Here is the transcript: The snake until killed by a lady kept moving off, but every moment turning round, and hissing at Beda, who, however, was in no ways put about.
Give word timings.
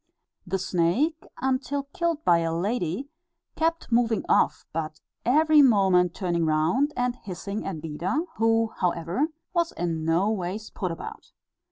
The 0.47 0.57
snake 0.57 1.27
until 1.43 1.83
killed 1.93 2.25
by 2.25 2.39
a 2.39 2.51
lady 2.55 3.11
kept 3.55 3.91
moving 3.91 4.25
off, 4.27 4.65
but 4.73 4.99
every 5.25 5.61
moment 5.61 6.15
turning 6.15 6.43
round, 6.43 6.91
and 6.97 7.15
hissing 7.17 7.67
at 7.67 7.81
Beda, 7.83 8.21
who, 8.37 8.71
however, 8.79 9.27
was 9.53 9.73
in 9.73 10.03
no 10.03 10.31
ways 10.31 10.71
put 10.71 10.89
about. 10.89 11.31